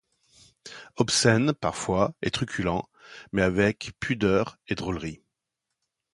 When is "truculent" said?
2.31-2.81